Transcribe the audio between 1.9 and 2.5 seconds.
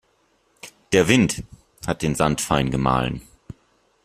den Sand